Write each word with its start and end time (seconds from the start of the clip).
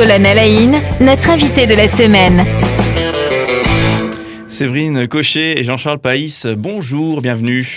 Colonne 0.00 0.24
Alain, 0.24 0.80
notre 0.98 1.28
invité 1.28 1.66
de 1.66 1.74
la 1.74 1.86
semaine. 1.86 2.46
Séverine 4.48 5.06
Cochet 5.06 5.60
et 5.60 5.62
Jean-Charles 5.62 5.98
Païs, 5.98 6.46
bonjour, 6.56 7.20
bienvenue. 7.20 7.76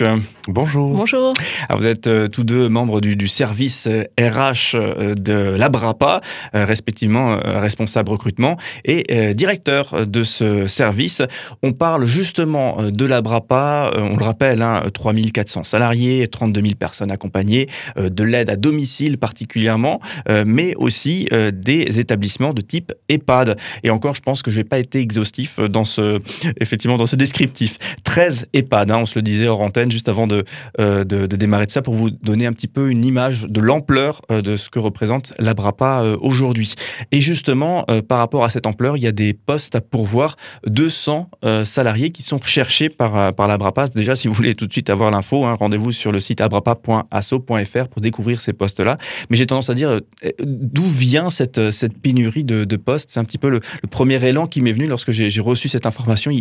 Bonjour. 0.50 0.94
Bonjour. 0.94 1.33
Ah, 1.70 1.78
vous 1.78 1.88
êtes 1.88 2.08
euh, 2.08 2.28
tous 2.28 2.44
deux 2.44 2.67
membres 2.67 2.99
du, 2.99 3.29
service 3.29 3.88
RH 4.20 4.76
euh, 4.76 5.16
de 5.16 5.34
l'Abrapa, 5.34 6.20
euh, 6.54 6.66
respectivement 6.66 7.40
responsable 7.42 8.10
recrutement 8.10 8.58
et 8.84 9.34
directeur 9.34 10.06
de 10.06 10.24
ce 10.24 10.67
service. 10.67 11.21
On 11.62 11.71
parle 11.71 12.06
justement 12.06 12.78
de 12.81 13.06
l'Abrapa, 13.06 13.92
on 13.96 14.17
le 14.17 14.24
rappelle, 14.24 14.62
hein, 14.62 14.84
3400 14.94 15.63
salariés, 15.63 16.27
32 16.27 16.62
000 16.62 16.73
personnes 16.75 17.12
accompagnées, 17.12 17.67
de 17.98 18.23
l'aide 18.23 18.49
à 18.49 18.55
domicile 18.55 19.17
particulièrement, 19.17 19.99
mais 20.45 20.75
aussi 20.75 21.27
des 21.53 21.99
établissements 21.99 22.53
de 22.53 22.62
type 22.62 22.91
EHPAD. 23.09 23.57
Et 23.84 23.89
encore, 23.89 24.16
je 24.16 24.21
pense 24.21 24.41
que 24.41 24.52
je 24.52 24.57
vais 24.57 24.63
pas 24.63 24.80
été 24.80 24.99
exhaustif 24.99 25.59
dans 25.59 25.85
ce, 25.85 26.20
effectivement, 26.59 26.98
dans 26.98 27.05
ce 27.05 27.16
descriptif. 27.16 27.77
13 28.03 28.48
EHPAD, 28.53 28.91
hein, 28.91 28.98
on 28.99 29.05
se 29.05 29.16
le 29.16 29.21
disait 29.21 29.48
hors 29.48 29.62
antenne 29.62 29.91
juste 29.91 30.09
avant 30.09 30.27
de 30.27 30.32
euh, 30.79 31.03
de, 31.03 31.25
démarrer 31.27 31.65
de 31.65 31.71
ça 31.71 31.81
pour 31.81 31.93
vous 31.93 32.09
donner 32.09 32.45
un 32.45 32.53
petit 32.53 32.67
peu 32.67 32.89
une 32.89 33.05
image 33.05 33.45
de 33.49 33.59
l'ampleur 33.59 34.21
euh, 34.31 34.41
de 34.41 34.55
ce 34.55 34.69
que 34.69 34.79
représente 34.79 35.33
l'Abrapa 35.39 36.01
euh, 36.03 36.17
aujourd'hui. 36.21 36.73
Et 37.11 37.21
justement, 37.21 37.85
par 38.07 38.19
rapport 38.19 38.43
à 38.43 38.49
cette 38.49 38.65
ampleur, 38.65 38.97
il 38.97 39.03
y 39.03 39.07
a 39.07 39.11
des 39.11 39.33
postes 39.33 39.75
à 39.75 39.81
pourvoir, 39.81 40.35
200 40.67 41.29
salariés 41.63 42.11
qui 42.11 42.23
sont 42.23 42.37
recherchés 42.37 42.89
par, 42.89 43.33
par 43.35 43.47
l'Abrapa. 43.47 43.87
Déjà, 43.87 44.15
si 44.15 44.27
vous 44.27 44.33
voulez 44.33 44.55
tout 44.55 44.67
de 44.67 44.71
suite 44.71 44.89
avoir 44.89 45.11
l'info, 45.11 45.45
hein, 45.45 45.55
rendez-vous 45.59 45.91
sur 45.91 46.11
le 46.11 46.19
site 46.19 46.41
abrapa.asso.fr 46.41 47.87
pour 47.89 48.01
découvrir 48.01 48.41
ces 48.41 48.53
postes-là. 48.53 48.97
Mais 49.29 49.37
j'ai 49.37 49.45
tendance 49.45 49.70
à 49.70 49.73
dire, 49.73 49.99
d'où 50.43 50.85
vient 50.85 51.29
cette, 51.29 51.71
cette 51.71 51.97
pénurie 51.97 52.43
de, 52.43 52.75
postes? 52.75 53.09
C'est 53.12 53.20
un 53.20 53.25
petit 53.25 53.37
peu 53.37 53.49
le, 53.49 53.62
premier 53.91 54.23
élan 54.25 54.47
qui 54.47 54.62
m'est 54.62 54.73
venu 54.73 54.87
lorsque 54.87 55.12
j'ai 55.12 55.41
reçu 55.41 55.70
cette 55.70 55.85
information. 55.85 56.31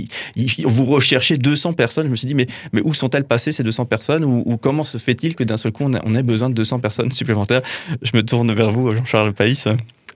vous 0.64 0.84
recherchez 0.84 1.36
200 1.38 1.74
personnes. 1.74 2.06
Je 2.06 2.10
me 2.10 2.16
suis 2.16 2.27
dit, 2.27 2.34
mais, 2.34 2.46
mais 2.72 2.80
où 2.84 2.94
sont-elles 2.94 3.24
passées 3.24 3.52
ces 3.52 3.62
200 3.62 3.81
personnes 3.84 4.25
ou, 4.25 4.56
comment 4.56 4.84
se 4.84 4.98
fait-il 4.98 5.36
que 5.36 5.44
d'un 5.44 5.56
seul 5.56 5.72
coup 5.72 5.84
on, 5.84 6.14
ait 6.14 6.22
besoin 6.22 6.50
de 6.50 6.55
200 6.55 6.80
personnes 6.80 7.12
supplémentaires? 7.12 7.62
Je 8.02 8.11
me 8.14 8.22
tourne 8.22 8.52
vers 8.52 8.72
vous, 8.72 8.92
Jean-Charles 8.92 9.33
Païs. 9.33 9.66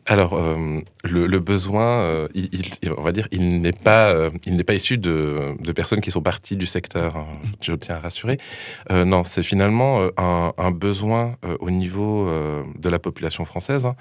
Alors, 0.09 0.35
euh, 0.35 0.81
le, 1.03 1.39
besoin, 1.41 2.05
euh, 2.05 2.29
on 2.97 3.03
va 3.03 3.11
dire, 3.11 3.27
il 3.33 3.61
n'est 3.61 3.73
pas, 3.73 4.13
euh, 4.13 4.31
il 4.47 4.55
n'est 4.55 4.63
pas 4.63 4.75
issu 4.75 4.99
de, 4.99 5.57
personnes 5.75 6.01
qui 6.01 6.13
sont 6.13 6.23
parties 6.23 6.57
du 6.57 6.67
secteur. 6.67 7.17
Hein, 7.17 7.27
je 7.61 7.73
tiens 7.73 7.97
à 7.97 7.99
rassurer. 7.99 8.39
non, 8.91 9.25
c'est 9.25 9.43
finalement 9.43 10.09
un, 10.17 10.71
besoin 10.71 11.37
au 11.61 11.71
niveau 11.71 12.31
de 12.79 12.89
la 12.89 12.99
population 12.99 13.45
française. 13.45 13.87
Hein. 13.87 13.97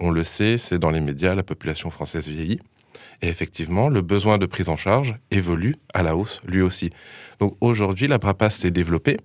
on 0.00 0.10
le 0.10 0.22
sait, 0.22 0.58
c'est 0.58 0.78
dans 0.78 0.90
les 0.90 1.00
médias, 1.00 1.34
la 1.34 1.42
population 1.42 1.90
française 1.90 2.28
vieillit. 2.28 2.60
Et 3.22 3.28
effectivement, 3.28 3.88
le 3.88 4.00
besoin 4.00 4.38
de 4.38 4.46
prise 4.46 4.68
en 4.68 4.76
charge 4.76 5.16
évolue 5.30 5.76
à 5.94 6.02
la 6.02 6.16
hausse 6.16 6.40
lui 6.46 6.62
aussi. 6.62 6.90
Donc 7.40 7.54
aujourd'hui, 7.60 8.06
la 8.06 8.18
BRAPA 8.18 8.50
s'est 8.50 8.70
développée, 8.70 9.18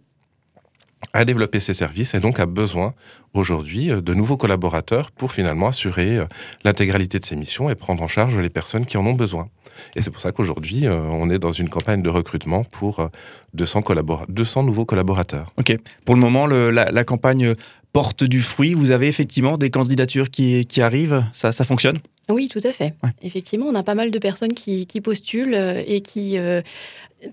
a 1.11 1.25
développé 1.25 1.59
ses 1.59 1.73
services 1.73 2.13
et 2.13 2.19
donc 2.19 2.39
a 2.39 2.45
besoin 2.45 2.93
aujourd'hui 3.33 3.91
euh, 3.91 4.01
de 4.01 4.13
nouveaux 4.13 4.37
collaborateurs 4.37 5.11
pour 5.11 5.31
finalement 5.31 5.67
assurer 5.67 6.17
euh, 6.17 6.25
l'intégralité 6.63 7.19
de 7.19 7.25
ses 7.25 7.35
missions 7.35 7.69
et 7.69 7.75
prendre 7.75 8.01
en 8.01 8.07
charge 8.07 8.37
les 8.37 8.49
personnes 8.49 8.85
qui 8.85 8.97
en 8.97 9.05
ont 9.05 9.13
besoin. 9.13 9.49
Et 9.95 10.01
c'est 10.01 10.11
pour 10.11 10.21
ça 10.21 10.31
qu'aujourd'hui, 10.31 10.85
euh, 10.85 10.99
on 10.99 11.29
est 11.29 11.39
dans 11.39 11.51
une 11.51 11.69
campagne 11.69 12.01
de 12.01 12.09
recrutement 12.09 12.63
pour 12.63 13.09
200, 13.53 13.83
200 14.29 14.63
nouveaux 14.63 14.85
collaborateurs. 14.85 15.51
Ok. 15.57 15.75
Pour 16.05 16.15
le 16.15 16.21
moment, 16.21 16.47
la, 16.47 17.03
campagne 17.03 17.55
porte 17.91 18.23
du 18.23 18.41
fruit. 18.41 18.75
Vous 18.75 18.91
avez 18.91 19.07
effectivement 19.07 19.57
des 19.57 19.69
candidatures 19.69 20.29
qui, 20.29 20.65
qui 20.65 20.81
arrivent. 20.81 21.25
Ça, 21.31 21.51
ça 21.51 21.65
fonctionne? 21.65 21.99
Oui, 22.29 22.47
tout 22.47 22.61
à 22.63 22.71
fait. 22.71 22.93
Effectivement, 23.21 23.65
on 23.67 23.75
a 23.75 23.83
pas 23.83 23.95
mal 23.95 24.09
de 24.09 24.19
personnes 24.19 24.53
qui, 24.53 24.85
postulent 25.01 25.55
euh, 25.55 25.83
et 25.85 25.99
qui, 25.99 26.37
euh, 26.37 26.61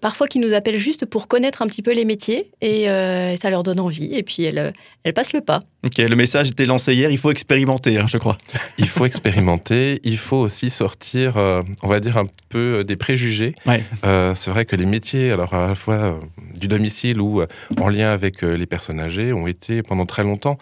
parfois, 0.01 0.27
qui 0.27 0.41
nous 0.41 0.53
appellent 0.53 0.79
juste 0.79 1.07
pour 1.07 1.29
connaître 1.29 1.63
un 1.63 1.69
petit 1.69 1.83
peu 1.83 1.93
les 1.93 2.05
métiers 2.05 2.51
et 2.61 2.91
euh, 2.91 3.37
ça 3.37 3.51
leur 3.51 3.63
donne 3.63 3.79
envie 3.79 4.13
et 4.13 4.25
puis 4.25 4.43
elles, 4.43 4.73
elles 5.05 5.13
passent 5.13 5.33
le 5.33 5.43
pas. 5.43 5.63
Ok, 5.87 5.99
le 5.99 6.17
message 6.17 6.51
était 6.51 6.67
lancé 6.67 6.93
hier, 6.95 7.09
il 7.11 7.19
faut 7.19 7.31
expérimenter, 7.31 7.99
hein, 7.99 8.07
je 8.09 8.19
crois. 8.19 8.37
Il 8.79 8.89
faut 8.89 9.05
expérimenter, 9.07 10.01
il 10.03 10.19
faut 10.19 10.39
aussi 10.39 10.71
sortir, 10.71 11.37
on 11.37 11.89
va 11.89 12.01
dire, 12.01 12.19
un 12.19 12.27
peu 12.49 12.83
des 12.83 12.97
préjugés. 12.97 13.55
c'est 14.03 14.51
vrai 14.51 14.65
que 14.65 14.75
les 14.75 14.87
métiers, 14.87 15.31
alors 15.31 15.55
à 15.55 15.69
la 15.69 15.75
fois 15.77 16.19
du 16.61 16.67
domicile 16.67 17.21
ou 17.21 17.43
en 17.79 17.89
lien 17.89 18.11
avec 18.11 18.43
les 18.43 18.67
personnes 18.67 19.01
âgées, 19.01 19.33
ont 19.33 19.47
été 19.47 19.83
pendant 19.83 20.05
très 20.05 20.25
longtemps 20.25 20.59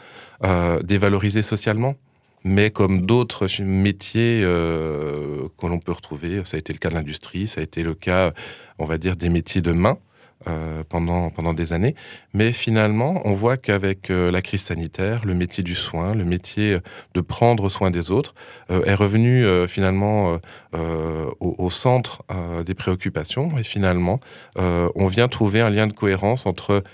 dévalorisés 0.84 1.42
socialement 1.42 1.96
mais 2.44 2.70
comme 2.70 3.02
d'autres 3.02 3.46
métiers 3.62 4.40
euh, 4.42 5.48
que 5.58 5.66
l'on 5.66 5.78
peut 5.78 5.92
retrouver, 5.92 6.42
ça 6.44 6.56
a 6.56 6.58
été 6.60 6.72
le 6.72 6.78
cas 6.78 6.88
de 6.88 6.94
l'industrie, 6.94 7.46
ça 7.46 7.60
a 7.60 7.64
été 7.64 7.82
le 7.82 7.94
cas, 7.94 8.32
on 8.78 8.84
va 8.84 8.98
dire, 8.98 9.16
des 9.16 9.28
métiers 9.28 9.60
de 9.60 9.72
main. 9.72 9.98
Euh, 10.46 10.84
pendant, 10.88 11.30
pendant 11.30 11.52
des 11.52 11.72
années. 11.72 11.96
Mais 12.32 12.52
finalement, 12.52 13.20
on 13.24 13.32
voit 13.32 13.56
qu'avec 13.56 14.08
euh, 14.08 14.30
la 14.30 14.40
crise 14.40 14.62
sanitaire, 14.62 15.24
le 15.24 15.34
métier 15.34 15.64
du 15.64 15.74
soin, 15.74 16.14
le 16.14 16.24
métier 16.24 16.78
de 17.14 17.20
prendre 17.20 17.68
soin 17.68 17.90
des 17.90 18.12
autres, 18.12 18.36
est 18.70 18.94
revenu 18.94 19.44
finalement 19.66 20.38
au, 20.74 21.54
au, 21.58 21.70
centre 21.70 22.22
des 22.64 22.74
préoccupations. 22.74 23.58
Et 23.58 23.64
finalement, 23.64 24.20
on 24.54 25.08
vient 25.08 25.26
trouver 25.26 25.60
un 25.60 25.70
lien 25.70 25.88
de 25.88 25.92
cohérence 25.92 26.46
entre 26.46 26.84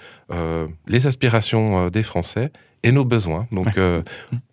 les 0.86 1.06
aspirations 1.06 1.90
des 1.90 2.02
Français 2.02 2.50
et 2.84 2.92
nos 2.92 3.04
besoins. 3.04 3.48
Donc 3.50 3.76
euh, 3.78 4.02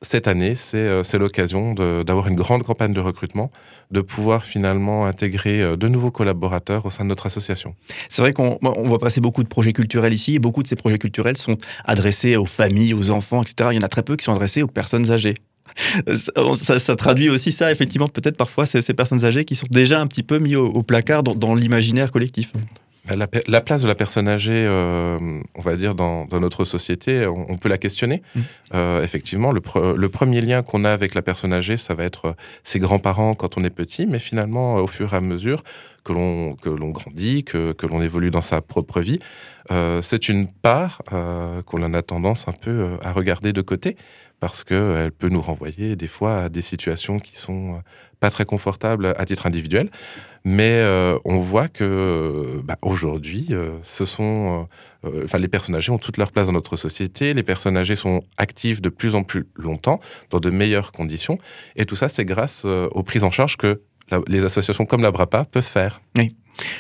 cette 0.02 0.28
année, 0.28 0.56
euh, 0.74 1.03
c'est 1.03 1.18
l'occasion 1.19 1.74
d'avoir 1.74 2.28
une 2.28 2.36
grande 2.36 2.64
campagne 2.64 2.94
de 2.94 3.00
recrutement, 3.00 3.52
de 3.92 4.02
pouvoir 4.02 4.44
finalement 4.44 5.06
intégrer 5.06 5.62
euh, 5.62 5.75
de 5.75 5.88
nouveaux 5.88 6.12
collaborateurs 6.12 6.86
au 6.86 6.90
sein 6.90 7.03
de 7.03 7.09
notre 7.09 7.25
association. 7.25 7.75
C'est 8.09 8.22
vrai 8.22 8.31
qu'on 8.31 8.58
on 8.62 8.88
voit 8.88 9.00
passer 9.00 9.22
beaucoup 9.22 9.44
de 9.44 9.50
projets 9.50 9.74
culturels 9.74 10.14
ici, 10.14 10.36
et 10.36 10.40
beaucoup 10.40 10.64
de 10.64 10.68
ces 10.68 10.78
projets 10.78 10.97
culturels 10.97 11.38
sont 11.38 11.58
adressés 11.86 12.38
aux 12.38 12.46
familles, 12.46 12.94
aux 12.94 13.12
enfants, 13.12 13.44
etc. 13.44 13.70
Il 13.74 13.75
y 13.75 13.80
en 13.80 13.86
a 13.86 13.90
très 13.90 14.03
peu 14.03 14.16
qui 14.16 14.24
sont 14.24 14.34
adressés 14.34 14.64
aux 14.64 14.68
personnes 14.68 15.12
âgées. 15.12 15.36
Ça, 16.56 16.96
traduit 16.96 17.30
aussi 17.30 17.52
ça, 17.52 17.72
effectivement, 17.72 18.08
peut-être 18.08 18.36
parfois 18.36 18.66
ces, 18.66 18.81
ces, 18.81 18.94
personnes 18.94 19.24
âgées 19.24 19.46
qui 19.46 19.56
sont 19.56 19.68
déjà 19.70 20.02
un 20.02 20.08
petit 20.08 20.24
peu 20.24 20.38
mis 20.38 20.56
au, 20.56 20.84
placard 20.84 21.24
dans 21.24 21.56
l'imaginaire 21.56 22.12
collectif. 22.12 22.52
Bah, 23.06 23.16
la, 23.16 23.62
place 23.62 23.82
de 23.82 23.88
la 23.88 23.96
personne 23.96 24.28
âgée, 24.28 24.66
euh, 24.68 25.18
on 25.56 25.62
va 25.62 25.76
dire, 25.76 25.96
dans, 25.96 26.28
notre 26.32 26.66
société, 26.66 27.26
on, 27.26 27.58
peut 27.58 27.70
la 27.70 27.80
questionner. 27.80 28.22
Mmh. 28.36 28.40
Euh, 28.76 29.04
effectivement, 29.04 29.52
le, 29.52 30.10
premier 30.10 30.42
lien 30.42 30.62
qu'on 30.62 30.86
a 30.86 30.92
avec 30.92 31.16
la 31.16 31.24
personne 31.24 31.52
âgée, 31.52 31.78
ça 31.78 31.96
va 31.96 32.04
être 32.04 32.26
euh, 32.26 32.34
ses 32.64 32.80
grands-parents 32.80 33.34
quand 33.34 33.58
on 33.58 33.64
est 33.64 33.72
petit, 33.72 34.06
mais 34.06 34.20
finalement, 34.20 34.76
au 34.76 34.88
fur 34.88 35.14
et 35.14 35.18
à 35.18 35.22
mesure 35.22 35.64
que 36.04 36.14
l'on 36.14 36.56
grandit, 36.90 37.44
que, 37.44 37.74
que 37.74 37.88
l'on 37.88 38.02
évolue 38.02 38.32
dans 38.32 38.42
sa 38.42 38.62
propre 38.62 39.02
vie, 39.02 39.20
c'est 40.02 40.30
une 40.30 40.48
part 40.48 41.02
qu'on 41.66 41.84
en 41.84 41.94
a 41.94 42.02
tendance 42.02 42.48
un 42.48 42.54
peu 42.54 42.98
à 43.04 43.12
regarder 43.14 43.54
de 43.54 43.62
côté 43.62 43.96
parce 44.40 44.64
qu'elle 44.64 45.12
peut 45.12 45.30
nous 45.30 45.42
renvoyer 45.42 45.96
des 45.96 46.08
fois 46.08 46.44
à 46.44 46.50
des 46.50 46.64
situations 46.64 47.20
qui 47.20 47.38
sont 47.38 47.82
pas 48.22 48.30
très 48.30 48.46
confortables 48.46 49.14
à 49.18 49.26
titre 49.26 49.46
individuel. 49.48 49.90
Mais 50.44 50.72
euh, 50.72 51.20
on 51.26 51.38
voit 51.38 51.68
que 51.68 52.62
bah, 52.64 52.78
aujourd'hui, 52.82 53.48
euh, 53.52 53.78
ce 53.84 54.06
sont, 54.06 54.68
euh, 55.06 55.26
enfin, 55.26 55.38
les 55.38 55.48
personnes 55.48 55.76
âgées 55.76 55.92
ont 55.92 55.98
toute 55.98 56.18
leur 56.18 56.32
place 56.32 56.48
dans 56.48 56.54
notre 56.54 56.78
société. 56.78 57.34
Les 57.34 57.44
personnes 57.44 57.78
âgées 57.78 57.96
sont 57.96 58.24
actives 58.38 58.80
de 58.80 58.90
plus 58.90 59.14
en 59.16 59.24
plus 59.24 59.48
longtemps, 59.56 60.00
dans 60.30 60.40
de 60.40 60.50
meilleures 60.50 60.92
conditions. 60.92 61.38
Et 61.76 61.86
tout 61.86 61.96
ça, 61.96 62.09
c'est 62.09 62.26
grâce 62.26 62.64
aux 62.66 63.04
prises 63.04 63.24
en 63.24 63.32
charge 63.32 63.58
que 63.58 63.82
les 64.28 64.44
associations 64.44 64.86
comme 64.86 65.02
la 65.02 65.12
BRAPA 65.12 65.46
peuvent 65.46 65.64
faire. 65.64 66.02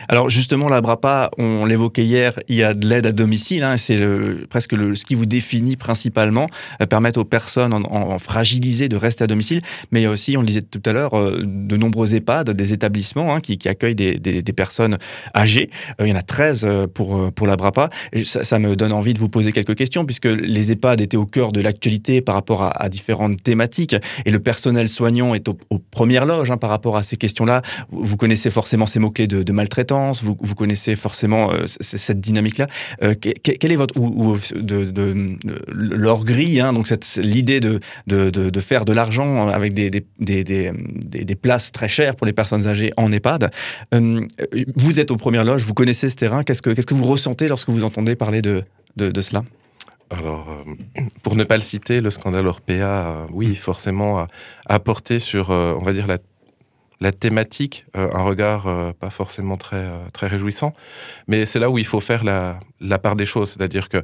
Alors 0.09 0.29
justement, 0.29 0.69
la 0.69 0.81
BRAPA, 0.81 1.31
on 1.37 1.65
l'évoquait 1.65 2.03
hier, 2.03 2.39
il 2.47 2.55
y 2.55 2.63
a 2.63 2.73
de 2.73 2.87
l'aide 2.87 3.05
à 3.05 3.11
domicile, 3.11 3.63
hein, 3.63 3.77
c'est 3.77 3.97
presque 4.49 4.75
ce 4.75 5.05
qui 5.05 5.15
vous 5.15 5.25
définit 5.25 5.75
principalement, 5.75 6.49
euh, 6.81 6.85
permettre 6.85 7.19
aux 7.19 7.25
personnes 7.25 7.73
en, 7.73 8.19
fragilisées 8.19 8.89
de 8.89 8.95
rester 8.95 9.23
à 9.23 9.27
domicile, 9.27 9.61
mais 9.91 10.01
il 10.01 10.03
y 10.03 10.07
a 10.07 10.09
aussi, 10.09 10.37
on 10.37 10.41
le 10.41 10.47
disait 10.47 10.61
tout 10.61 10.81
à 10.85 10.91
l'heure, 10.91 11.17
euh, 11.17 11.41
de 11.43 11.77
nombreux 11.77 12.13
EHPAD, 12.13 12.51
des 12.51 12.73
établissements 12.73 13.33
hein, 13.33 13.41
qui, 13.41 13.57
accueillent 13.67 13.95
des, 13.95 14.43
personnes 14.55 14.97
âgées. 15.35 15.69
Euh, 15.99 16.07
il 16.07 16.09
y 16.09 16.13
en 16.13 16.17
a 16.17 16.21
13 16.21 16.67
pour, 16.93 17.31
la 17.45 17.55
BRAPA. 17.55 17.89
Ça, 18.23 18.59
me 18.59 18.75
donne 18.75 18.91
envie 18.91 19.13
de 19.13 19.19
vous 19.19 19.29
poser 19.29 19.51
quelques 19.51 19.75
questions, 19.75 20.05
puisque 20.05 20.25
les 20.25 20.71
EHPAD 20.71 21.01
étaient 21.01 21.17
au 21.17 21.25
cœur 21.25 21.51
de 21.51 21.61
l'actualité 21.61 22.21
par 22.21 22.35
rapport 22.35 22.63
à, 22.63 22.89
différentes 22.89 23.41
thématiques, 23.41 23.95
et 24.25 24.31
le 24.31 24.39
personnel 24.39 24.89
soignant 24.89 25.33
est 25.33 25.47
aux, 25.47 25.57
premières 25.91 26.25
loges 26.25 26.51
hein, 26.51 26.57
par 26.57 26.69
rapport 26.69 26.97
à 26.97 27.03
ces 27.03 27.17
questions-là. 27.17 27.61
Vous, 27.91 28.17
connaissez 28.17 28.49
forcément 28.49 28.85
ces 28.85 28.99
mots-clés 28.99 29.27
de, 29.27 29.41
de 29.41 29.51
maltraitance, 29.61 30.23
vous, 30.23 30.55
connaissez 30.55 30.95
forcément 30.95 31.51
euh, 31.51 31.65
cette 31.67 32.19
dynamique-là. 32.19 32.67
Euh, 33.03 33.13
quelle 33.15 33.71
est 33.71 33.75
votre 33.75 33.97
ou, 33.97 34.37
de, 34.55 35.37
leur 35.71 36.23
grille, 36.23 36.59
hein, 36.59 36.73
donc 36.73 36.91
l'idée 37.17 37.59
de, 37.59 37.79
de, 38.07 38.59
faire 38.59 38.85
de 38.85 38.93
l'argent 38.93 39.47
avec 39.47 39.73
des 39.73 41.35
places 41.35 41.71
très 41.71 41.87
chères 41.87 42.15
pour 42.15 42.25
les 42.25 42.33
personnes 42.33 42.67
âgées 42.67 42.91
en 42.97 43.11
EHPAD. 43.11 43.51
Euh, 43.93 44.25
vous 44.75 44.99
êtes 44.99 45.11
aux 45.11 45.17
premières 45.17 45.45
loges, 45.45 45.63
vous 45.63 45.73
connaissez 45.73 46.09
ce 46.09 46.15
terrain. 46.15 46.43
Qu'est-ce 46.43 46.61
que 46.61 46.93
vous 46.93 47.05
ressentez 47.05 47.47
lorsque 47.47 47.69
vous 47.69 47.83
entendez 47.83 48.15
parler 48.15 48.41
de, 48.41 48.63
de, 48.97 49.21
cela? 49.21 49.43
Alors, 50.09 50.65
pour 51.23 51.35
ne 51.35 51.43
pas 51.43 51.55
le 51.55 51.61
citer, 51.61 52.01
le 52.01 52.09
scandale 52.09 52.47
Orpea, 52.47 53.27
oui, 53.31 53.55
forcément, 53.55 54.19
a 54.19 54.27
apporté 54.67 55.19
sur, 55.19 55.51
on 55.51 55.83
va 55.83 55.93
dire, 55.93 56.07
la 56.07 56.17
la 57.01 57.11
thématique, 57.11 57.85
euh, 57.97 58.09
un 58.13 58.21
regard 58.21 58.67
euh, 58.67 58.93
pas 58.93 59.09
forcément 59.09 59.57
très, 59.57 59.75
euh, 59.75 59.97
très 60.13 60.27
réjouissant. 60.27 60.73
Mais 61.27 61.47
c'est 61.47 61.59
là 61.59 61.69
où 61.69 61.79
il 61.79 61.85
faut 61.85 61.99
faire 61.99 62.23
la, 62.23 62.59
part 62.99 63.15
des 63.15 63.25
choses. 63.25 63.49
C'est-à-dire 63.49 63.89
que 63.89 64.03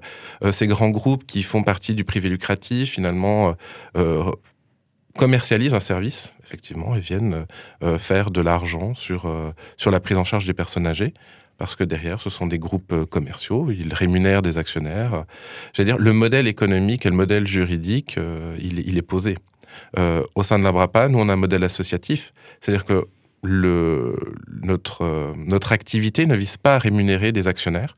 ces 0.51 0.65
grands 0.65 0.89
groupes 0.89 1.25
qui 1.25 1.43
font 1.43 1.61
partie 1.61 1.93
du 1.93 2.03
privé 2.03 2.29
lucratif, 2.29 2.91
finalement, 2.91 3.53
commercialisent 5.17 5.75
un 5.75 5.79
service, 5.79 6.33
effectivement, 6.43 6.95
et 6.95 6.99
viennent 6.99 7.45
faire 7.99 8.31
de 8.31 8.41
l'argent 8.41 8.95
sur, 8.95 9.31
sur 9.75 9.91
la 9.91 9.99
prise 9.99 10.17
en 10.17 10.23
charge 10.23 10.45
des 10.45 10.53
personnes 10.53 10.87
âgées 10.87 11.13
parce 11.57 11.75
que 11.75 11.83
derrière, 11.83 12.21
ce 12.21 12.29
sont 12.29 12.47
des 12.47 12.59
groupes 12.59 13.05
commerciaux, 13.05 13.71
ils 13.71 13.93
rémunèrent 13.93 14.41
des 14.41 14.57
actionnaires. 14.57 15.25
J'allais 15.73 15.91
dire, 15.91 15.97
le 15.97 16.13
modèle 16.13 16.47
économique 16.47 17.05
et 17.05 17.09
le 17.09 17.15
modèle 17.15 17.45
juridique, 17.45 18.17
il, 18.59 18.97
est 18.97 19.01
posé. 19.01 19.35
Euh, 19.97 20.23
au 20.35 20.43
sein 20.43 20.59
de 20.59 20.63
l'Abrapa, 20.63 21.09
nous, 21.09 21.19
on 21.19 21.29
a 21.29 21.33
un 21.33 21.37
modèle 21.37 21.63
associatif, 21.63 22.31
c'est-à-dire 22.61 22.85
que 22.85 23.05
notre, 23.43 25.03
euh, 25.03 25.33
notre 25.35 25.71
activité 25.71 26.25
ne 26.25 26.35
vise 26.35 26.57
pas 26.57 26.75
à 26.75 26.79
rémunérer 26.79 27.31
des 27.31 27.47
actionnaires. 27.47 27.97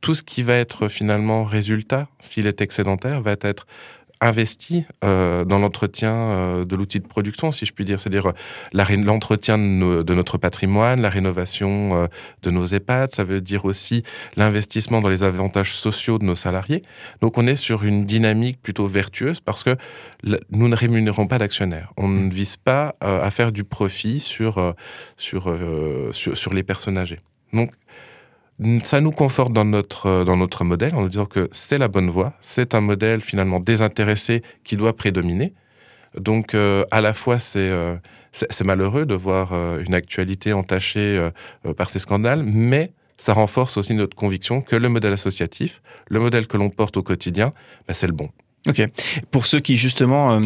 Tout 0.00 0.14
ce 0.14 0.22
qui 0.22 0.42
va 0.42 0.54
être 0.54 0.88
finalement 0.88 1.44
résultat, 1.44 2.08
s'il 2.22 2.46
est 2.46 2.60
excédentaire, 2.60 3.20
va 3.22 3.34
être 3.40 3.66
investi 4.24 4.86
euh, 5.04 5.44
dans 5.44 5.58
l'entretien 5.58 6.14
euh, 6.14 6.64
de 6.64 6.76
l'outil 6.76 6.98
de 6.98 7.06
production, 7.06 7.52
si 7.52 7.66
je 7.66 7.72
puis 7.72 7.84
dire, 7.84 8.00
c'est-à-dire 8.00 8.28
euh, 8.28 8.96
l'entretien 8.96 9.58
de, 9.58 10.14
notre 10.14 10.38
patrimoine, 10.38 11.00
la 11.00 11.10
rénovation 11.10 12.08
de 12.42 12.50
nos 12.50 12.64
EHPAD, 12.66 13.12
ça 13.12 13.24
veut 13.24 13.40
dire 13.40 13.64
aussi 13.64 14.02
l'investissement 14.36 15.00
dans 15.00 15.08
les 15.08 15.22
avantages 15.22 15.74
sociaux 15.74 16.18
de 16.18 16.24
nos 16.24 16.36
salariés. 16.36 16.82
Donc 17.20 17.36
on 17.36 17.46
est 17.46 17.56
sur 17.56 17.84
une 17.84 18.04
dynamique 18.04 18.62
plutôt 18.62 18.86
vertueuse 18.86 19.40
parce 19.40 19.62
que 19.62 19.76
nous 20.50 20.68
ne 20.68 20.76
rémunérons 20.76 21.26
pas 21.26 21.38
d'actionnaires. 21.38 21.92
On 21.96 22.08
ne 22.08 22.30
vise 22.30 22.56
pas 22.56 22.94
à 23.00 23.30
faire 23.30 23.52
du 23.52 23.64
profit 23.64 24.20
sur, 24.20 24.74
sur, 25.16 25.54
sur, 26.12 26.36
sur 26.36 26.54
les 26.54 26.62
personnes 26.62 26.96
âgées. 26.96 27.20
Donc 27.52 27.70
ça 28.82 29.00
nous 29.00 29.10
conforte 29.10 29.52
dans 29.52 29.64
notre, 29.64 30.06
euh, 30.06 30.24
dans 30.24 30.36
notre 30.36 30.64
modèle 30.64 30.94
en 30.94 31.02
nous 31.02 31.08
disant 31.08 31.26
que 31.26 31.48
c'est 31.52 31.78
la 31.78 31.88
bonne 31.88 32.10
voie, 32.10 32.34
c'est 32.40 32.74
un 32.74 32.80
modèle 32.80 33.20
finalement 33.20 33.60
désintéressé 33.60 34.42
qui 34.64 34.76
doit 34.76 34.96
prédominer. 34.96 35.52
Donc 36.18 36.54
euh, 36.54 36.84
à 36.90 37.00
la 37.00 37.14
fois 37.14 37.38
euh, 37.56 37.96
c'est 38.32 38.46
c'est 38.50 38.64
malheureux 38.64 39.06
de 39.06 39.14
voir 39.14 39.52
une 39.78 39.94
actualité 39.94 40.52
entachée 40.52 41.30
par 41.76 41.88
ces 41.88 42.00
scandales, 42.00 42.42
mais 42.42 42.90
ça 43.16 43.32
renforce 43.32 43.76
aussi 43.76 43.94
notre 43.94 44.16
conviction 44.16 44.60
que 44.60 44.74
le 44.74 44.88
modèle 44.88 45.12
associatif, 45.12 45.80
le 46.08 46.18
modèle 46.18 46.48
que 46.48 46.56
l'on 46.56 46.68
porte 46.68 46.96
au 46.96 47.04
quotidien, 47.04 47.52
bah, 47.86 47.94
c'est 47.94 48.08
le 48.08 48.12
bon. 48.12 48.30
Ok. 48.66 48.82
Pour 49.30 49.46
ceux 49.46 49.60
qui 49.60 49.76
justement 49.76 50.40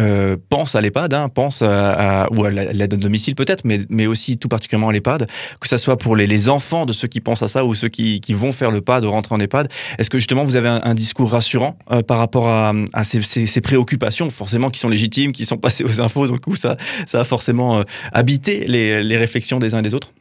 euh, 0.00 0.36
pense 0.48 0.74
à 0.74 0.80
l'EHPAD, 0.80 1.14
hein, 1.14 1.28
pense 1.28 1.60
ou 1.62 1.64
à 1.64 2.50
l'aide 2.50 2.94
à 2.94 2.96
domicile 2.96 3.34
peut-être, 3.34 3.64
mais, 3.64 3.80
mais 3.88 4.06
aussi 4.06 4.38
tout 4.38 4.48
particulièrement 4.48 4.88
à 4.88 4.92
l'EHPAD, 4.92 5.26
que 5.60 5.68
ce 5.68 5.76
soit 5.76 5.96
pour 5.96 6.16
les, 6.16 6.26
les, 6.26 6.48
enfants 6.48 6.84
de 6.84 6.92
ceux 6.92 7.08
qui 7.08 7.20
pensent 7.20 7.42
à 7.42 7.48
ça 7.48 7.64
ou 7.64 7.74
ceux 7.74 7.88
qui, 7.88 8.20
qui, 8.20 8.34
vont 8.34 8.52
faire 8.52 8.70
le 8.70 8.80
pas 8.80 9.00
de 9.00 9.06
rentrer 9.06 9.34
en 9.34 9.38
EHPAD. 9.38 9.68
Est-ce 9.98 10.10
que 10.10 10.18
justement 10.18 10.44
vous 10.44 10.56
avez 10.56 10.68
un, 10.68 10.94
discours 10.94 11.30
rassurant 11.30 11.78
euh, 11.90 12.02
par 12.02 12.18
rapport 12.18 12.48
à, 12.48 12.72
à 12.92 13.04
ces, 13.04 13.22
ces, 13.22 13.60
préoccupations, 13.60 14.30
forcément 14.30 14.70
qui 14.70 14.80
sont 14.80 14.88
légitimes, 14.88 15.32
qui 15.32 15.46
sont 15.46 15.56
passées 15.56 15.84
aux 15.84 16.00
infos, 16.00 16.26
donc 16.26 16.42
ça, 16.56 16.76
ça 17.06 17.20
a 17.20 17.24
forcément 17.24 17.78
euh, 17.78 17.82
habité 18.12 18.64
les, 18.66 19.02
les, 19.02 19.16
réflexions 19.16 19.58
des 19.58 19.74
uns 19.74 19.78
et 19.78 19.82
des 19.82 19.94
autres? 19.94 20.12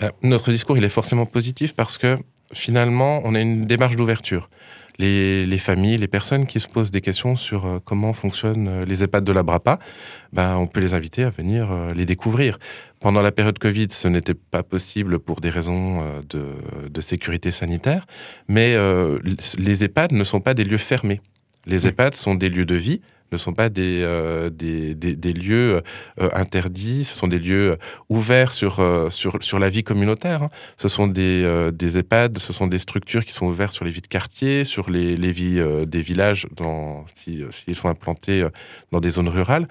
Ben, 0.00 0.10
Notre 0.22 0.50
discours, 0.50 0.76
il 0.76 0.84
est 0.84 0.88
forcément 0.88 1.26
positif 1.26 1.74
parce 1.74 1.98
que 1.98 2.16
finalement, 2.52 3.20
on 3.24 3.34
a 3.34 3.40
une 3.40 3.64
démarche 3.64 3.96
d'ouverture 3.96 4.48
les, 4.98 5.58
familles, 5.58 5.98
les 5.98 6.08
personnes 6.08 6.46
qui 6.46 6.60
se 6.60 6.68
posent 6.68 6.90
des 6.90 7.00
questions 7.00 7.36
sur 7.36 7.66
euh, 7.66 7.78
comment 7.84 8.12
fonctionnent 8.12 8.68
euh, 8.68 8.84
les 8.84 9.02
EHPAD 9.02 9.24
de 9.24 9.32
la 9.32 9.42
BRAPA, 9.42 9.78
ben, 10.32 10.56
on 10.56 10.66
peut 10.66 10.80
les 10.80 10.94
inviter 10.94 11.24
à 11.24 11.30
venir 11.30 11.70
euh, 11.70 11.92
les 11.94 12.06
découvrir. 12.06 12.58
Pendant 13.00 13.20
la 13.20 13.32
période 13.32 13.58
Covid, 13.58 13.88
ce 13.90 14.08
n'était 14.08 14.34
pas 14.34 14.62
possible 14.62 15.18
pour 15.18 15.40
des 15.40 15.50
raisons 15.50 16.02
de, 16.30 17.00
sécurité 17.02 17.50
sanitaire, 17.50 18.06
mais 18.48 18.78
les 19.58 19.84
EHPAD 19.84 20.12
ne 20.12 20.24
sont 20.24 20.40
pas 20.40 20.54
des 20.54 20.64
lieux 20.64 20.78
fermés. 20.78 21.20
Les 21.66 21.86
EHPAD 21.86 22.14
sont 22.14 22.34
des 22.34 22.48
lieux 22.48 22.64
de 22.64 22.76
vie 22.76 23.02
ne 23.32 23.38
sont 23.38 23.52
pas 23.52 23.68
des, 23.68 24.00
euh, 24.02 24.50
des, 24.50 24.94
des, 24.94 25.32
lieux 25.32 25.82
euh, 26.20 26.28
interdits, 26.34 27.04
ce 27.04 27.14
sont 27.14 27.28
des 27.28 27.38
lieux 27.38 27.76
ouverts 28.08 28.52
sur, 28.52 28.80
euh, 28.80 29.10
sur, 29.10 29.42
sur 29.42 29.58
la 29.58 29.68
vie 29.68 29.82
communautaire. 29.82 30.44
Hein. 30.44 30.50
Ce 30.76 30.88
sont 30.88 31.06
des, 31.06 31.70
des 31.72 31.98
EHPAD, 31.98 32.38
ce 32.38 32.52
sont 32.52 32.66
des 32.66 32.78
structures 32.78 33.24
qui 33.24 33.32
sont 33.32 33.46
ouvertes 33.46 33.72
sur 33.72 33.84
les 33.84 33.90
vies 33.90 34.02
de 34.02 34.06
quartier, 34.06 34.64
sur 34.64 34.90
les, 34.90 35.16
les 35.16 35.32
vies 35.32 35.62
des 35.86 36.00
villages, 36.00 36.46
s'ils 37.14 37.48
si, 37.50 37.74
sont 37.74 37.88
implantés 37.88 38.46
dans 38.92 39.00
des 39.00 39.10
zones 39.10 39.28
rurales. 39.28 39.68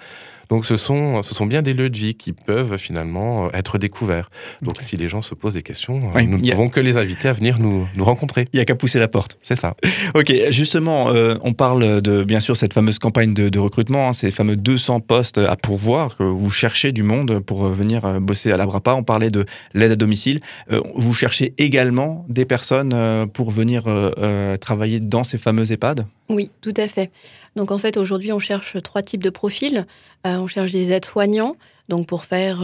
Donc 0.50 0.66
ce 0.66 0.76
sont, 0.76 1.24
ce 1.24 1.34
sont 1.34 1.46
bien 1.46 1.62
des 1.62 1.74
lieux 1.74 1.90
de 1.90 1.98
vie 1.98 2.16
qui 2.16 2.34
peuvent 2.34 2.78
finalement 2.78 3.52
être 3.54 3.78
découverts. 3.78 4.30
Donc 4.62 4.82
si 4.82 4.98
les 4.98 5.08
gens 5.08 5.22
se 5.22 5.34
posent 5.34 5.56
des 5.56 5.64
questions, 5.64 6.00
nous 6.00 6.38
ne 6.38 6.52
pouvons 6.52 6.70
que 6.70 6.80
les 6.80 6.98
inviter 6.98 7.30
à 7.30 7.34
venir 7.34 7.60
nous, 7.60 7.88
nous 7.96 8.04
rencontrer. 8.04 8.48
Il 8.54 8.58
n'y 8.58 8.62
a 8.62 8.66
qu'à 8.66 8.76
pousser 8.76 9.00
la 9.00 9.08
porte. 9.08 9.38
C'est 9.42 9.56
ça. 9.56 9.76
ok, 10.16 10.32
justement, 10.50 11.08
on 11.44 11.54
parle 11.54 12.02
de 12.02 12.24
bien 12.24 12.40
sûr 12.40 12.58
cette 12.58 12.74
fameuse 12.74 13.00
campagne 13.00 13.34
de, 13.34 13.43
de 13.50 13.60
recrutement, 13.60 14.10
hein, 14.10 14.13
ces 14.13 14.31
fameux 14.31 14.56
200 14.56 15.00
postes 15.01 15.38
à 15.38 15.56
pourvoir 15.56 16.18
que 16.18 16.24
vous 16.24 16.50
cherchez 16.50 16.92
du 16.92 17.04
monde 17.04 17.40
pour 17.40 17.68
venir 17.69 18.06
euh, 18.06 18.19
bosser 18.19 18.51
à 18.51 18.57
la 18.57 18.66
Brapa. 18.66 18.94
On 18.94 19.04
parlait 19.04 19.30
de 19.30 19.45
l'aide 19.74 19.92
à 19.92 19.95
domicile. 19.95 20.42
Euh, 20.72 20.81
vous 20.95 21.13
cherchez 21.13 21.54
également 21.57 22.25
des 22.30 22.45
personnes 22.45 22.94
euh, 22.94 23.25
pour 23.25 23.51
venir 23.51 23.84
travailler 24.60 25.00
dans 25.00 25.24
ces 25.24 25.38
fameux 25.38 25.72
EHPAD? 25.72 26.06
Oui, 26.30 26.50
tout 26.62 26.74
à 26.78 26.88
fait. 26.88 27.12
Donc 27.56 27.72
en 27.72 27.78
fait, 27.78 27.98
aujourd'hui, 27.98 28.32
on 28.32 28.40
cherche 28.40 28.82
trois 28.82 29.02
types 29.02 29.24
de 29.24 29.30
profils. 29.30 29.86
on 30.26 30.48
cherche 30.48 30.72
des 30.72 30.92
aides-soignants, 30.92 31.56
donc 31.90 32.08
pour 32.08 32.26
faire 32.26 32.62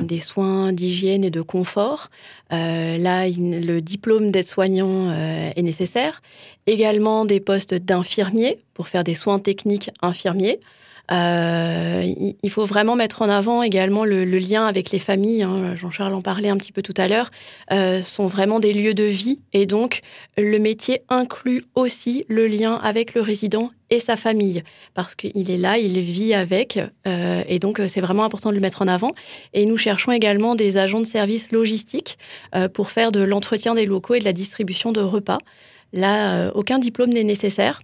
des 0.00 0.20
soins 0.20 0.72
d'hygiène 0.72 1.24
et 1.24 1.30
de 1.30 1.42
confort. 1.42 2.10
là, 2.50 3.28
le 3.28 3.80
diplôme 3.80 4.30
d'aide-soignant 4.30 5.12
est 5.12 5.62
nécessaire. 5.62 6.22
Également 6.66 7.24
des 7.24 7.40
postes 7.40 7.74
d'infirmiers 7.74 8.58
pour 8.72 8.88
faire 8.88 9.04
des 9.04 9.14
soins 9.14 9.38
techniques 9.38 9.90
infirmiers. 10.00 10.60
Euh, 11.10 12.04
il 12.42 12.50
faut 12.50 12.64
vraiment 12.64 12.94
mettre 12.94 13.22
en 13.22 13.28
avant 13.28 13.62
également 13.62 14.04
le, 14.04 14.24
lien 14.24 14.66
avec 14.66 14.90
les 14.90 14.98
familles. 14.98 15.42
Hein. 15.42 15.74
Jean-Charles 15.74 16.14
en 16.14 16.22
parlait 16.22 16.48
un 16.48 16.56
petit 16.56 16.72
peu 16.72 16.82
tout 16.82 16.94
à 16.96 17.08
l'heure. 17.08 17.30
Euh, 17.72 18.02
sont 18.02 18.26
vraiment 18.26 18.60
des 18.60 18.72
lieux 18.72 18.94
de 18.94 19.04
vie 19.04 19.40
et 19.52 19.66
donc 19.66 20.00
le 20.36 20.58
métier 20.58 21.02
inclut 21.08 21.64
aussi 21.74 22.24
le 22.28 22.46
lien 22.46 22.74
avec 22.76 23.14
le 23.14 23.20
résident 23.20 23.68
et 23.90 24.00
sa 24.00 24.16
famille 24.16 24.62
parce 24.94 25.14
qu'il 25.14 25.50
est 25.50 25.58
là, 25.58 25.76
il 25.76 25.98
vit 26.00 26.34
avec 26.34 26.78
euh, 27.06 27.42
et 27.46 27.58
donc 27.58 27.80
c'est 27.88 28.00
vraiment 28.00 28.24
important 28.24 28.50
de 28.50 28.54
le 28.54 28.60
mettre 28.60 28.82
en 28.82 28.88
avant. 28.88 29.12
Et 29.52 29.66
nous 29.66 29.76
cherchons 29.76 30.12
également 30.12 30.54
des 30.54 30.78
agents 30.78 31.00
de 31.00 31.06
services 31.06 31.52
logistiques 31.52 32.18
pour 32.72 32.90
faire 32.90 33.12
de 33.12 33.20
l'entretien 33.20 33.74
des 33.74 33.86
locaux 33.86 34.14
et 34.14 34.18
de 34.18 34.24
la 34.24 34.32
distribution 34.32 34.92
de 34.92 35.00
repas. 35.00 35.38
Là, 35.92 36.50
aucun 36.54 36.78
diplôme 36.78 37.10
n'est 37.10 37.24
nécessaire. 37.24 37.80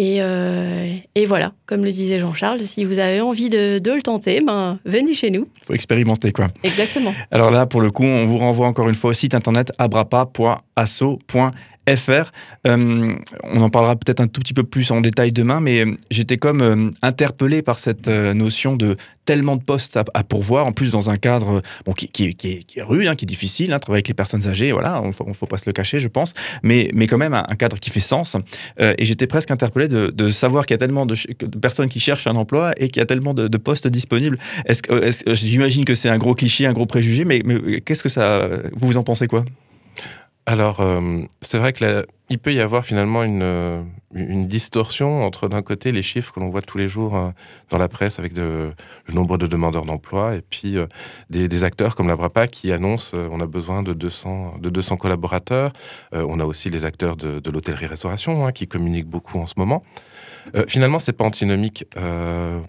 Euh, 0.00 0.96
et, 1.14 1.26
voilà, 1.26 1.52
comme 1.66 1.84
le 1.84 1.90
disait 1.90 2.18
Jean-Charles, 2.18 2.60
si 2.60 2.84
vous 2.84 2.98
avez 2.98 3.20
envie 3.20 3.50
de, 3.50 3.80
le 3.84 4.02
tenter, 4.02 4.40
ben, 4.40 4.78
venez 4.84 5.14
chez 5.14 5.30
nous. 5.30 5.48
Il 5.62 5.64
faut 5.66 5.74
expérimenter, 5.74 6.32
quoi. 6.32 6.48
Exactement. 6.62 7.12
Alors 7.30 7.50
là, 7.50 7.66
pour 7.66 7.80
le 7.80 7.90
coup, 7.90 8.04
on 8.04 8.26
vous 8.26 8.38
renvoie 8.38 8.66
encore 8.66 8.88
une 8.88 8.94
fois 8.94 9.10
au 9.10 9.14
site 9.14 9.34
internet 9.34 9.72
abrapa.asso.fr. 9.78 11.50
FR. 11.88 12.30
Euh, 12.66 13.14
on 13.44 13.62
en 13.62 13.70
parlera 13.70 13.96
peut-être 13.96 14.20
un 14.20 14.28
tout 14.28 14.40
petit 14.40 14.54
peu 14.54 14.62
plus 14.62 14.90
en 14.90 15.00
détail 15.00 15.32
demain, 15.32 15.60
mais 15.60 15.84
euh, 15.84 15.96
j'étais 16.10 16.36
comme 16.36 16.60
euh, 16.60 16.90
interpellé 17.02 17.62
par 17.62 17.78
cette 17.78 18.08
notion 18.08 18.76
de 18.76 18.96
tellement 19.24 19.56
de 19.56 19.62
postes 19.62 19.96
à, 19.96 20.24
pourvoir, 20.24 20.66
en 20.66 20.72
plus 20.72 20.90
dans 20.90 21.08
un 21.08 21.16
cadre 21.16 21.62
qui, 21.96 22.24
est, 22.24 22.82
rude, 22.82 23.06
hein, 23.06 23.14
qui 23.14 23.24
est 23.24 23.26
difficile, 23.26 23.72
hein, 23.72 23.78
travailler 23.78 23.98
avec 23.98 24.08
les 24.08 24.14
personnes 24.14 24.46
âgées, 24.48 24.72
voilà, 24.72 25.00
on 25.00 25.08
ne 25.08 25.32
faut 25.32 25.46
pas 25.46 25.56
se 25.56 25.66
le 25.66 25.72
cacher, 25.72 26.00
je 26.00 26.08
pense, 26.08 26.34
mais, 26.64 26.90
mais 26.94 27.06
quand 27.06 27.18
même 27.18 27.34
un, 27.34 27.44
cadre 27.56 27.78
qui 27.78 27.90
fait 27.90 28.00
sens. 28.00 28.36
et 28.80 29.04
j'étais 29.04 29.28
presque 29.28 29.52
interpellé 29.52 29.86
de, 29.86 30.28
savoir 30.30 30.66
qu'il 30.66 30.74
y 30.74 30.78
a 30.78 30.78
tellement 30.78 31.06
de, 31.06 31.14
personnes 31.60 31.88
qui 31.88 32.00
cherchent 32.00 32.26
un 32.26 32.34
emploi 32.34 32.72
et 32.76 32.88
qu'il 32.88 33.00
y 33.00 33.02
a 33.04 33.06
tellement 33.06 33.32
de, 33.32 33.56
postes 33.56 33.86
disponibles. 33.86 34.38
Est-ce, 34.66 34.82
j'imagine 35.34 35.84
que 35.84 35.94
c'est 35.94 36.08
un 36.08 36.18
gros 36.18 36.34
cliché, 36.34 36.66
un 36.66 36.72
gros 36.72 36.86
préjugé, 36.86 37.24
mais, 37.24 37.42
mais 37.44 37.80
qu'est-ce 37.82 38.02
que 38.02 38.08
ça, 38.08 38.48
vous 38.74 38.88
vous 38.88 38.96
en 38.96 39.04
pensez 39.04 39.28
quoi? 39.28 39.44
Alors, 40.50 40.80
euh, 40.80 41.22
c'est 41.42 41.58
vrai 41.58 41.72
qu'il 41.72 42.38
peut 42.40 42.52
y 42.52 42.58
avoir 42.58 42.84
finalement 42.84 43.22
une, 43.22 43.86
une 44.12 44.48
distorsion 44.48 45.24
entre 45.24 45.46
d'un 45.46 45.62
côté 45.62 45.92
les 45.92 46.02
chiffres 46.02 46.32
que 46.32 46.40
l'on 46.40 46.50
voit 46.50 46.60
tous 46.60 46.76
les 46.76 46.88
jours 46.88 47.14
euh, 47.14 47.30
dans 47.70 47.78
la 47.78 47.86
presse 47.86 48.18
avec 48.18 48.36
le 48.36 48.72
nombre 49.12 49.38
de 49.38 49.46
demandeurs 49.46 49.84
d'emploi 49.84 50.34
et 50.34 50.40
puis 50.40 50.76
euh, 50.76 50.88
des, 51.30 51.62
acteurs 51.62 51.94
comme 51.94 52.08
la 52.08 52.16
BRAPA 52.16 52.48
qui 52.48 52.72
annoncent 52.72 53.16
on 53.16 53.40
a 53.40 53.46
besoin 53.46 53.84
de 53.84 53.92
200, 53.92 54.58
de 54.58 54.70
200 54.70 54.96
collaborateurs. 54.96 55.72
on 56.12 56.40
a 56.40 56.44
aussi 56.44 56.68
les 56.68 56.84
acteurs 56.84 57.16
de, 57.16 57.48
l'hôtellerie-restauration 57.48 58.44
hein, 58.44 58.50
qui 58.50 58.66
communiquent 58.66 59.08
beaucoup 59.08 59.38
en 59.38 59.46
ce 59.46 59.54
moment. 59.56 59.84
finalement, 60.66 60.98
c'est 60.98 61.12
pas 61.12 61.24
antinomique 61.24 61.84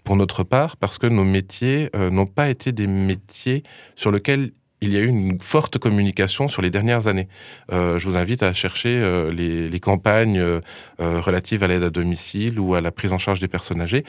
pour 0.03 0.15
notre 0.17 0.43
part 0.43 0.77
parce 0.77 0.99
que 0.99 1.07
nos 1.07 1.23
métiers 1.23 1.89
n'ont 1.95 2.27
pas 2.27 2.49
été 2.49 2.73
des 2.73 2.85
métiers 2.85 3.63
sur 3.95 4.11
lesquels 4.11 4.51
il 4.81 4.91
y 4.93 4.97
a 4.97 4.99
eu 4.99 5.07
une 5.07 5.39
forte 5.39 5.77
communication 5.77 6.47
sur 6.47 6.61
les 6.61 6.71
dernières 6.71 7.07
années. 7.07 7.27
Euh, 7.71 7.99
je 7.99 8.07
vous 8.07 8.17
invite 8.17 8.41
à 8.41 8.51
chercher 8.51 8.97
euh, 8.97 9.29
les, 9.29 9.79
campagnes 9.79 10.39
euh, 10.39 10.59
relatives 10.99 11.63
à 11.63 11.67
l'aide 11.67 11.83
à 11.83 11.89
domicile 11.89 12.59
ou 12.59 12.73
à 12.73 12.81
la 12.81 12.91
prise 12.91 13.13
en 13.13 13.17
charge 13.17 13.39
des 13.39 13.47
personnes 13.47 13.81
âgées. 13.81 14.03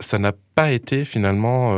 ça 0.00 0.18
n'a 0.18 0.32
pas 0.54 0.72
été 0.72 1.04
finalement 1.04 1.72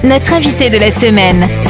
notre 0.04 0.34
invité 0.34 0.68
de 0.68 0.76
la 0.76 0.90
semaine. 0.90 1.65